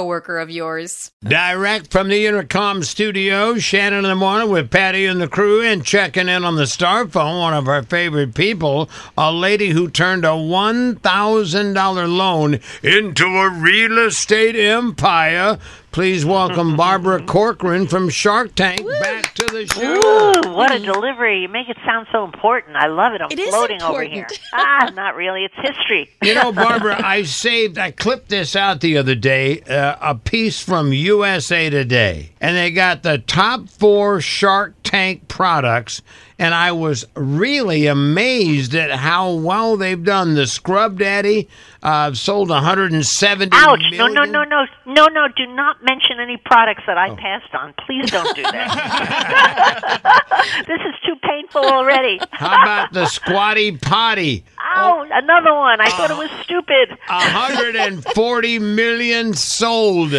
coworker 0.00 0.38
of 0.38 0.48
yours. 0.48 1.12
Direct 1.22 1.92
from 1.92 2.08
the 2.08 2.24
Intercom 2.24 2.82
studio, 2.82 3.58
Shannon 3.58 4.06
in 4.06 4.08
the 4.08 4.14
morning 4.14 4.48
with 4.48 4.70
Patty 4.70 5.04
and 5.04 5.20
the 5.20 5.28
crew, 5.28 5.60
and 5.60 5.84
checking 5.84 6.26
in 6.26 6.42
on 6.42 6.56
the 6.56 6.66
star 6.66 7.06
phone, 7.06 7.38
one 7.38 7.52
of 7.52 7.68
our 7.68 7.82
favorite 7.82 8.34
people, 8.34 8.88
a 9.18 9.30
lady 9.30 9.68
who 9.70 9.90
turned 9.90 10.24
a 10.24 10.28
$1,000 10.28 12.16
loan 12.16 12.60
into 12.82 13.26
a 13.26 13.50
real 13.50 13.98
estate 14.06 14.56
empire. 14.56 15.58
Please 15.92 16.24
welcome 16.24 16.76
Barbara 16.78 17.22
Corcoran 17.22 17.86
from 17.86 18.08
Shark 18.08 18.54
Tank 18.54 18.86
back 19.00 19.29
to 19.50 19.66
the 19.66 19.66
show. 19.66 20.48
Ooh, 20.48 20.54
what 20.54 20.74
a 20.74 20.78
delivery. 20.78 21.42
You 21.42 21.48
make 21.48 21.68
it 21.68 21.76
sound 21.84 22.06
so 22.12 22.24
important. 22.24 22.76
I 22.76 22.86
love 22.86 23.12
it. 23.14 23.20
I'm 23.20 23.30
It 23.30 23.38
is 23.38 23.48
floating 23.50 23.82
over 23.82 24.02
here. 24.02 24.26
Ah, 24.52 24.90
not 24.94 25.14
really. 25.14 25.44
It's 25.44 25.54
history. 25.56 26.10
You 26.22 26.34
know, 26.34 26.52
Barbara, 26.64 27.00
I 27.04 27.22
saved, 27.22 27.78
I 27.78 27.90
clipped 27.92 28.28
this 28.28 28.56
out 28.56 28.80
the 28.80 28.96
other 28.98 29.14
day, 29.14 29.60
uh, 29.62 29.96
a 30.00 30.14
piece 30.16 30.60
from 30.62 30.92
USA 30.92 31.70
Today, 31.70 32.32
and 32.40 32.56
they 32.56 32.70
got 32.72 33.02
the 33.02 33.18
top 33.18 33.68
four 33.68 34.20
Shark 34.20 34.74
Tank 34.82 35.28
products, 35.28 36.02
and 36.38 36.52
I 36.52 36.72
was 36.72 37.06
really 37.14 37.86
amazed 37.86 38.74
at 38.74 38.90
how 38.90 39.32
well 39.34 39.76
they've 39.76 40.02
done. 40.02 40.34
The 40.34 40.46
Scrub 40.48 40.98
Daddy 40.98 41.48
uh, 41.82 42.12
sold 42.14 42.48
170 42.48 43.50
Ouch. 43.56 43.80
No, 43.92 44.08
no, 44.08 44.24
no, 44.24 44.42
no. 44.42 44.66
No, 44.86 45.06
no. 45.06 45.28
Do 45.36 45.46
not 45.46 45.76
mention 45.84 46.18
any 46.20 46.36
products 46.44 46.82
that 46.88 46.98
I 46.98 47.10
Oh. 47.10 47.16
passed 47.16 47.54
on. 47.54 47.72
Please 47.86 48.10
don't 48.10 48.34
do 48.34 48.42
that. 48.42 49.30
this 50.66 50.80
is 50.80 50.94
too 51.06 51.16
painful 51.22 51.64
already. 51.64 52.20
How 52.32 52.62
about 52.62 52.92
the 52.92 53.06
Squatty 53.06 53.76
Potty? 53.76 54.44
Ow, 54.60 55.06
another 55.10 55.54
one. 55.54 55.80
I 55.80 55.90
thought 55.90 56.10
it 56.10 56.16
was 56.16 56.30
stupid. 56.42 56.96
140 57.06 58.58
million 58.58 59.34
sold. 59.34 60.12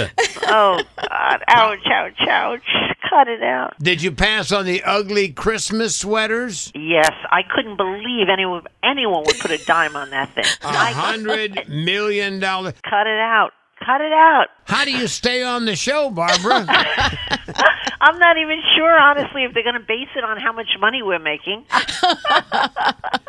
Oh, 0.47 0.81
God. 1.09 1.43
Ouch, 1.47 1.79
ouch, 1.85 2.27
ouch. 2.27 2.61
Cut 3.09 3.27
it 3.27 3.43
out. 3.43 3.73
Did 3.79 4.01
you 4.01 4.11
pass 4.11 4.51
on 4.51 4.65
the 4.65 4.81
ugly 4.83 5.29
Christmas 5.29 5.97
sweaters? 5.97 6.71
Yes, 6.73 7.11
I 7.29 7.41
couldn't 7.43 7.75
believe 7.75 8.27
anyone 8.31 8.63
anyone 8.83 9.23
would 9.25 9.37
put 9.39 9.51
a 9.51 9.57
dime 9.65 9.95
on 9.97 10.09
that 10.11 10.29
thing. 10.33 10.45
A 10.61 10.67
hundred 10.93 11.67
million 11.67 12.39
dollars. 12.39 12.73
cut 12.83 13.07
it 13.07 13.19
out. 13.19 13.51
Cut 13.85 14.01
it 14.01 14.13
out. 14.13 14.47
How 14.65 14.85
do 14.85 14.91
you 14.91 15.07
stay 15.07 15.43
on 15.43 15.65
the 15.65 15.75
show, 15.75 16.11
Barbara? 16.11 16.65
I'm 18.01 18.17
not 18.19 18.37
even 18.37 18.61
sure, 18.75 18.99
honestly, 18.99 19.43
if 19.43 19.53
they're 19.53 19.63
going 19.63 19.79
to 19.79 19.85
base 19.87 20.09
it 20.15 20.23
on 20.23 20.39
how 20.39 20.51
much 20.53 20.69
money 20.79 21.03
we're 21.03 21.19
making. 21.19 21.65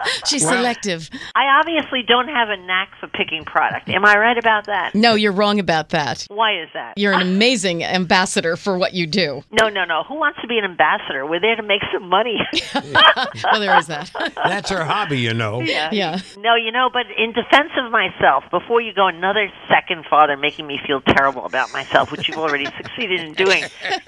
She's 0.26 0.44
Well- 0.44 0.54
selective. 0.54 1.08
I 1.34 1.58
obviously 1.60 2.02
don't 2.06 2.28
have 2.28 2.48
a 2.48 2.56
knack 2.56 2.90
for 3.00 3.06
picking 3.08 3.44
product. 3.44 3.88
Am 3.88 4.04
I 4.04 4.16
right 4.16 4.38
about 4.38 4.66
that? 4.66 4.94
No, 4.94 5.14
you're 5.14 5.32
wrong 5.32 5.58
about 5.60 5.90
that. 5.90 6.26
Why 6.28 6.60
is 6.62 6.68
that? 6.74 6.94
You're 6.96 7.12
an 7.12 7.22
amazing 7.32 7.82
ambassador 7.84 8.56
for 8.56 8.76
what 8.78 8.92
you 8.94 9.06
do. 9.06 9.42
No, 9.50 9.68
no, 9.68 9.84
no. 9.84 10.02
Who 10.08 10.14
wants 10.14 10.40
to 10.42 10.46
be 10.46 10.58
an 10.58 10.64
ambassador? 10.64 11.26
We're 11.26 11.40
there 11.40 11.56
to 11.56 11.62
make 11.62 11.82
some 11.92 12.08
money. 12.08 12.38
Well, 13.52 13.60
there 13.60 13.76
is 13.78 13.86
that. 13.88 14.10
That's 14.44 14.70
her 14.70 14.84
hobby, 14.84 15.18
you 15.18 15.34
know. 15.34 15.60
yeah. 15.60 16.20
No, 16.38 16.54
you 16.54 16.70
know, 16.72 16.88
but 16.92 17.06
in 17.16 17.32
defense 17.32 17.70
of 17.76 17.90
myself, 17.90 18.44
before 18.50 18.80
you 18.80 18.92
go 18.94 19.08
another 19.08 19.48
second 19.68 20.04
farther 20.08 20.36
making 20.36 20.66
me 20.66 20.78
feel 20.86 21.00
terrible 21.00 21.44
about 21.44 21.72
myself, 21.72 22.10
which 22.12 22.28
you've 22.28 22.38
already 22.38 22.66
succeeded 22.76 23.20
in 23.20 23.34
doing, 23.34 23.64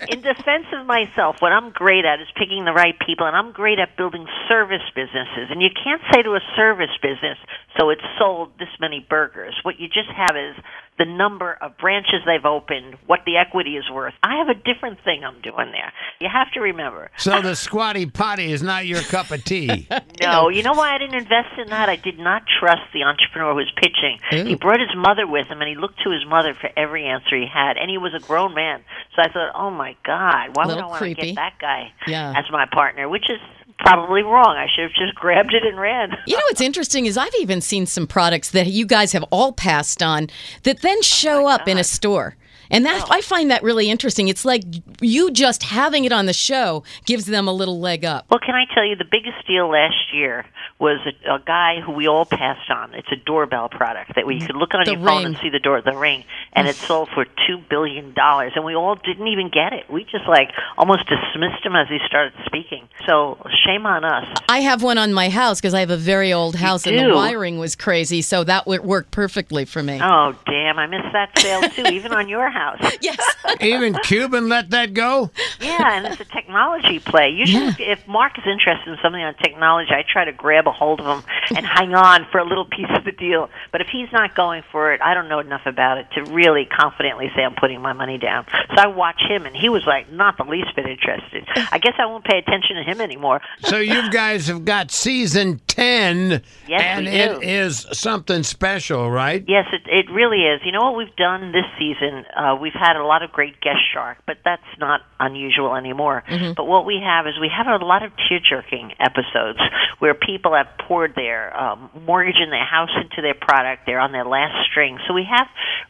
in 0.09 0.21
defense 0.23 0.67
of 0.73 0.87
myself, 0.87 1.37
what 1.41 1.53
I'm 1.53 1.71
great 1.71 2.05
at 2.05 2.21
is 2.21 2.29
picking 2.37 2.65
the 2.65 2.73
right 2.73 2.95
people, 3.05 3.27
and 3.27 3.37
I'm 3.37 3.53
great 3.53 3.79
at 3.79 3.97
building 3.97 4.27
service 4.49 4.83
businesses. 4.95 5.49
And 5.51 5.63
you 5.63 5.69
can't 5.85 6.03
say 6.13 6.23
to 6.23 6.31
a 6.31 6.41
service 6.57 6.91
business, 7.03 7.39
so 7.79 7.91
it's 7.91 8.03
sold 8.19 8.53
this 8.59 8.69
many 8.81 9.05
burgers. 9.09 9.55
What 9.63 9.79
you 9.79 9.87
just 9.89 10.09
have 10.17 10.37
is 10.37 10.57
the 10.97 11.05
number 11.05 11.53
of 11.61 11.77
branches 11.79 12.21
they've 12.25 12.45
opened, 12.45 12.97
what 13.07 13.21
the 13.27 13.37
equity 13.37 13.77
is 13.77 13.85
worth. 13.93 14.15
I 14.23 14.37
have 14.39 14.49
a 14.49 14.55
different 14.55 14.99
thing 15.05 15.25
I'm 15.25 15.41
doing 15.43 15.73
there. 15.73 15.93
You 16.21 16.29
have 16.33 16.53
to 16.53 16.61
remember. 16.61 17.11
So 17.19 17.43
the 17.43 17.57
squatty 17.57 18.07
potty 18.07 18.53
is 18.53 18.63
not 18.63 18.87
your 18.87 19.01
cup 19.03 19.31
of 19.31 19.45
tea. 19.45 19.89
No, 20.23 20.49
you 20.49 20.63
know 20.63 20.73
why 20.73 20.95
I 20.95 20.99
didn't 20.99 21.17
invest 21.17 21.59
in 21.59 21.69
that? 21.69 21.89
I 21.91 21.97
did 21.97 22.19
not 22.19 22.45
trust 22.61 22.81
the 22.95 23.03
entrepreneur 23.03 23.51
who 23.51 23.57
was 23.57 23.73
pitching. 23.77 24.19
Ooh. 24.33 24.49
He 24.49 24.55
brought 24.55 24.81
his 24.81 24.95
mother 24.97 25.27
with 25.27 25.49
him, 25.49 25.61
and 25.61 25.69
he 25.69 25.75
looked 25.75 26.03
to 26.05 26.11
his 26.11 26.25
mother 26.27 26.55
for 26.59 26.71
every 26.79 27.05
answer 27.05 27.37
he 27.37 27.47
had. 27.53 27.77
And 27.77 27.91
he 27.91 27.99
was 27.99 28.15
a 28.15 28.21
grown 28.25 28.55
man, 28.55 28.81
so 29.15 29.23
I 29.23 29.29
thought, 29.31 29.51
oh 29.55 29.71
my 29.71 29.97
God, 30.05 30.57
why 30.57 30.67
would 30.67 30.79
I 30.79 30.87
want 30.87 31.03
to 31.05 31.15
get 31.15 31.35
that 31.35 31.59
guy 31.61 31.93
Yeah. 32.07 32.33
as 32.39 32.45
my 32.51 32.65
partner? 32.73 33.07
Which 33.09 33.29
is 33.29 33.39
probably 33.85 34.23
wrong. 34.23 34.57
I 34.57 34.67
should 34.75 34.85
have 34.85 34.95
just 34.95 35.15
grabbed 35.25 35.55
it 35.55 35.65
and 35.65 35.79
ran. 35.79 36.17
You 36.27 36.37
know 36.37 36.43
what's 36.49 36.61
interesting 36.61 37.07
is 37.07 37.17
I've 37.19 37.35
even 37.39 37.61
seen 37.61 37.87
some 37.87 38.07
products 38.07 38.51
that 38.51 38.69
you 38.69 38.87
guys 38.87 39.13
have 39.13 39.25
all 39.31 39.53
passed 39.53 40.03
on 40.03 40.29
that 40.63 40.81
then 40.81 40.99
oh, 40.99 41.03
show 41.03 41.47
up 41.47 41.69
in 41.69 41.77
a 41.79 41.85
store. 41.85 42.35
And 42.71 42.85
that 42.87 43.07
I 43.11 43.21
find 43.21 43.51
that 43.51 43.63
really 43.63 43.91
interesting. 43.91 44.29
It's 44.29 44.45
like 44.45 44.63
you 45.01 45.31
just 45.31 45.63
having 45.63 46.05
it 46.05 46.13
on 46.13 46.27
the 46.27 46.33
show 46.33 46.85
gives 47.05 47.27
them 47.27 47.49
a 47.49 47.53
little 47.53 47.81
leg 47.81 48.05
up. 48.05 48.27
Well, 48.31 48.41
can 48.41 48.55
I 48.55 48.65
tell 48.75 48.85
you, 48.85 48.97
the 48.97 49.05
biggest 49.05 49.47
deal 49.47 49.69
last 49.69 50.13
year 50.13 50.47
was 50.79 51.01
a, 51.07 51.35
a 51.35 51.39
guy 51.41 51.81
who 51.81 51.93
we 51.93 52.09
all 52.09 52.25
passed 52.25 52.71
on. 52.71 52.95
It's 52.95 53.11
a 53.13 53.17
doorbell 53.17 53.69
product 53.69 54.15
that 54.17 54.27
we 54.27 54.37
you 54.37 54.47
could 54.47 54.57
look 54.57 54.75
on 54.75 54.85
The 54.85 54.93
your 54.93 55.01
phone 55.01 55.27
and 55.27 55.37
see 55.39 55.51
the 55.51 55.59
door, 55.59 55.81
the 55.81 55.97
ring, 55.97 56.25
and 56.53 56.67
it 56.67 56.75
sold 56.75 57.09
for 57.15 57.25
two 57.47 57.59
billion 57.71 58.13
dollars, 58.15 58.53
and 58.57 58.65
we 58.65 58.75
all 58.75 58.97
didn't 58.97 59.29
even 59.29 59.49
get 59.51 59.73
it. 59.73 59.91
We 59.91 60.05
just 60.05 60.27
like 60.27 60.51
almost 60.77 61.05
dismissed 61.09 61.65
him 61.65 61.77
as 61.77 61.89
he 61.89 61.99
started 62.07 62.33
speaking. 62.47 62.89
So 63.07 63.39
shame 63.65 63.87
on 63.87 64.05
us. 64.05 64.27
I 64.49 64.61
have 64.61 64.83
one 64.83 64.99
on 64.99 65.13
my 65.13 65.29
house 65.29 65.61
because 65.61 65.75
I 65.75 65.81
have 65.81 65.91
a 65.91 65.97
very 65.97 66.33
old 66.33 66.57
house 66.57 66.87
and 66.87 66.99
the 66.99 67.15
wiring 67.15 67.59
was 67.59 67.77
crazy, 67.77 68.23
so 68.23 68.45
that 68.45 68.67
worked 68.67 69.11
perfectly 69.11 69.65
for 69.65 69.83
me. 69.83 70.01
Oh 70.03 70.35
damn! 70.47 70.79
I 70.79 70.87
missed 70.87 71.13
that 71.13 71.39
sale 71.39 71.63
too, 71.63 71.87
even 71.93 72.13
on 72.13 72.29
your 72.29 72.51
house. 72.55 72.81
Yes. 73.05 73.21
Even 73.61 73.95
Cuban 74.05 74.49
let 74.49 74.71
that 74.71 74.95
go? 74.95 75.31
Yeah, 75.61 75.99
and 75.99 76.07
it's 76.07 76.21
a 76.21 76.25
technology 76.25 77.01
play. 77.01 77.29
Usually, 77.29 77.75
if 77.79 78.07
Mark 78.09 78.39
is 78.39 78.45
interested 78.47 78.91
in 78.91 78.99
something 79.03 79.23
on 79.23 79.35
technology, 79.35 79.91
I 79.91 80.05
try 80.11 80.25
to 80.25 80.33
grab 80.33 80.67
a 80.67 80.73
hold 80.73 81.01
of 81.01 81.07
him 81.07 81.31
and 81.57 81.67
hang 81.67 81.95
on 81.95 82.27
for 82.31 82.39
a 82.39 82.45
little 82.45 82.65
piece 82.65 82.91
of 82.97 83.05
the 83.05 83.13
deal. 83.13 83.49
But 83.73 83.81
if 83.81 83.89
he's 83.91 84.09
not 84.13 84.35
going 84.35 84.63
for 84.73 84.93
it, 84.93 85.01
I 85.03 85.15
don't 85.15 85.29
know 85.29 85.41
enough 85.41 85.63
about 85.67 85.99
it 85.99 86.07
to 86.15 86.25
really 86.33 86.65
confidently 86.67 87.31
say 87.37 87.43
I'm 87.43 87.55
putting 87.55 87.81
my 87.81 87.93
money 87.93 88.19
down. 88.19 88.47
So 88.75 88.83
I 88.83 88.87
watch 88.87 89.21
him, 89.29 89.47
and 89.47 89.57
he 89.57 89.69
was 89.69 89.83
like 89.87 90.11
not 90.13 90.37
the 90.37 90.45
least 90.45 90.75
bit 90.77 90.87
interested. 90.87 91.47
I 91.73 91.79
guess 91.79 91.95
I 91.99 92.07
won't 92.07 92.25
pay 92.25 92.39
attention 92.39 92.77
to 92.77 92.83
him 92.83 93.01
anymore. 93.01 93.41
So 93.65 93.79
you 93.79 94.11
guys 94.11 94.47
have 94.49 94.65
got 94.65 94.91
season 94.91 95.61
10, 95.69 96.43
Yes, 96.69 96.81
and 96.81 97.09
it 97.09 97.43
is 97.43 97.87
something 97.93 98.43
special, 98.43 99.11
right? 99.11 99.43
Yes, 99.49 99.67
it 99.73 99.83
it 99.87 100.11
really 100.13 100.43
is. 100.43 100.61
You 100.65 100.73
know 100.73 100.83
what 100.83 100.97
we've 100.97 101.17
done 101.17 101.51
this 101.53 101.65
season? 101.79 102.25
Uh, 102.37 102.57
we've 102.61 102.75
had 102.75 102.97
a 102.97 103.05
lot 103.05 103.23
of 103.23 103.33
great 103.33 103.61
guest 103.61 103.81
shark, 103.93 104.19
but 104.27 104.37
that's 104.45 104.63
not 104.79 105.01
unusual 105.19 105.75
anymore. 105.75 106.23
But 106.57 106.67
what 106.67 106.85
we 106.85 107.01
have 107.03 107.27
is 107.27 107.35
we 107.41 107.49
have 107.55 107.67
a 107.81 107.85
lot 107.85 108.03
of 108.03 108.13
tear 108.29 108.39
jerking 108.49 108.93
episodes 109.01 109.59
where 109.99 110.15
people 110.15 110.55
have 110.55 110.69
poured 110.87 111.15
their 111.15 111.34
um, 111.57 111.91
mortgage 112.07 112.39
in 112.43 112.51
their 112.51 112.65
house 112.65 112.91
into 112.97 113.23
their 113.23 113.35
product. 113.35 113.83
They're 113.87 114.01
on 114.01 114.13
their 114.13 114.25
last 114.25 114.55
string. 114.71 114.99
So 115.07 115.15
we 115.15 115.27
have 115.31 115.47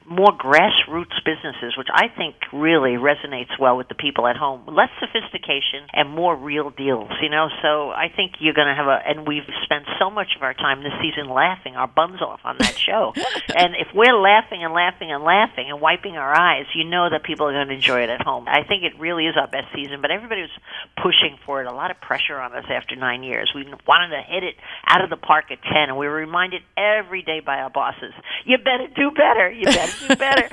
more 0.06 0.37
grassroots 0.37 1.16
businesses, 1.25 1.76
which 1.76 1.88
I 1.92 2.09
think 2.09 2.37
really 2.53 2.96
resonates 3.00 3.58
well 3.58 3.76
with 3.76 3.88
the 3.88 3.94
people 3.94 4.26
at 4.26 4.37
home. 4.37 4.62
Less 4.67 4.90
sophistication 5.00 5.88
and 5.93 6.11
more 6.11 6.37
real 6.37 6.70
deals. 6.70 7.11
You 7.23 7.31
know, 7.31 7.49
so 7.62 7.90
I 7.90 8.08
think 8.14 8.37
you're 8.40 8.55
going 8.55 8.69
to 8.69 8.75
have 8.75 8.87
a. 8.87 9.00
And 9.06 9.26
we've 9.26 9.49
spent 9.64 9.84
so 9.99 10.11
much 10.11 10.37
of 10.37 10.43
our 10.43 10.55
time 10.55 10.82
this 10.82 10.93
season 11.00 11.28
laughing 11.28 11.76
our 11.76 11.88
buns 11.88 12.20
off 12.20 12.40
on 12.44 12.56
that 12.58 12.76
show. 12.76 13.12
and 13.56 13.75
if 13.75 13.88
we're 13.94 14.17
laughing 14.17 14.62
and 14.62 14.73
laughing 14.75 15.11
and 15.11 15.25
laughing 15.25 15.70
and 15.70 15.81
wiping 15.81 16.17
our 16.17 16.34
eyes, 16.34 16.67
you 16.75 16.84
know 16.84 17.08
that 17.11 17.23
people 17.25 17.46
are 17.49 17.52
going 17.52 17.69
to 17.69 17.75
enjoy 17.75 18.02
it 18.02 18.11
at 18.11 18.23
home. 18.23 18.46
I 18.46 18.64
think 18.64 18.84
it 18.84 18.99
really 18.99 19.26
is 19.26 19.37
our 19.37 19.49
best 19.49 19.69
season, 19.75 20.00
but 20.02 20.11
everybody 20.11 20.43
was 20.43 20.55
pushing 21.02 21.38
for 21.46 21.62
it. 21.62 21.67
A 21.67 21.73
lot 21.73 21.90
of 21.90 22.00
pressure 22.00 22.38
on 22.38 22.55
us 22.55 22.64
after 22.69 22.96
nine 22.96 23.23
years. 23.23 23.50
We 23.55 23.64
wanted 23.87 24.14
to 24.14 24.23
hit 24.23 24.44
it 24.44 24.56
out 24.87 25.02
of 25.02 25.11
the 25.11 25.17
park 25.17 25.50
at 25.50 25.62
10, 25.62 25.88
and 25.88 25.96
we 25.96 26.06
were 26.06 26.14
reminded 26.14 26.62
every 26.76 27.23
day 27.23 27.40
by 27.40 27.58
our 27.58 27.70
bosses, 27.70 28.12
you 28.44 28.58
better 28.58 28.87
do 28.94 29.11
better. 29.11 29.50
You 29.50 29.64
better 29.64 29.94
do 30.00 30.17
better. 30.17 30.49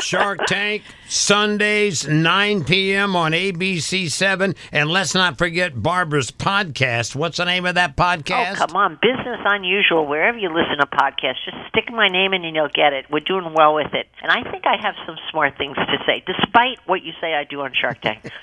Shark 0.00 0.46
Tank, 0.46 0.82
Sundays, 1.08 2.06
9 2.06 2.64
p.m. 2.64 3.16
on 3.16 3.32
ABC7. 3.32 4.56
And 4.72 4.90
let's 4.90 5.14
not 5.14 5.38
forget 5.38 5.82
Barbara's 5.82 6.30
podcast. 6.30 7.14
What's 7.14 7.38
the 7.38 7.44
name 7.44 7.66
of 7.66 7.74
that 7.74 7.94
oh, 7.96 8.02
podcast? 8.02 8.52
Oh, 8.54 8.66
come 8.66 8.76
on. 8.76 8.98
Business 9.00 9.40
Unusual, 9.44 10.06
wherever 10.06 10.38
you 10.38 10.48
listen 10.48 10.78
to 10.78 10.86
podcasts, 10.86 11.44
just 11.44 11.56
stick 11.68 11.90
my 11.90 12.08
name 12.08 12.34
in 12.34 12.44
and 12.44 12.54
you'll 12.54 12.68
get 12.68 12.92
it. 12.92 13.06
We're 13.10 13.20
doing 13.20 13.54
well 13.54 13.74
with 13.74 13.94
it. 13.94 14.08
And 14.22 14.30
I 14.30 14.50
think 14.50 14.64
I 14.66 14.76
have 14.80 14.94
some 15.06 15.16
smart 15.30 15.56
things 15.56 15.76
to 15.76 15.98
say, 16.06 16.22
despite 16.26 16.78
what 16.86 17.02
you 17.02 17.12
say 17.20 17.34
I 17.34 17.44
do 17.44 17.60
on 17.62 17.72
Shark 17.74 18.00
Tank. 18.00 18.30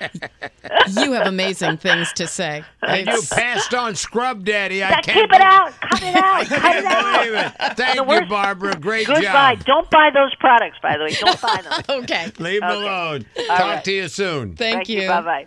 you 0.96 1.12
have 1.12 1.26
amazing 1.26 1.76
things 1.78 2.12
to 2.14 2.26
say. 2.26 2.64
And 2.82 3.06
you 3.06 3.22
passed 3.30 3.74
on 3.74 3.94
Scrub 3.94 4.44
Daddy. 4.44 4.82
I 4.82 5.00
can't 5.00 5.06
keep 5.06 5.32
it 5.32 5.40
out. 5.40 5.72
Cut 5.80 6.02
it 6.02 6.16
out. 6.16 6.46
Cut 6.46 6.76
it 6.76 6.84
out. 6.84 7.76
Thank 7.76 7.96
you, 7.96 8.26
Barbara. 8.28 8.76
Great 8.76 9.06
Goodbye. 9.06 9.54
job. 9.56 9.64
Don't 9.64 9.90
buy 9.90 10.10
those 10.12 10.34
products, 10.36 10.78
by 10.82 10.96
the 10.96 11.04
way. 11.04 11.12
Don't 11.12 11.40
buy 11.46 11.62
them. 11.62 11.82
okay. 12.04 12.32
Leave 12.38 12.60
them 12.60 12.70
Okay. 12.70 12.82
alone. 12.82 13.26
All 13.38 13.44
Talk 13.46 13.60
right. 13.60 13.84
to 13.84 13.92
you 13.92 14.08
soon. 14.08 14.56
Thank, 14.56 14.86
Thank 14.86 14.88
you. 14.88 15.08
Bye 15.08 15.20
bye. 15.22 15.46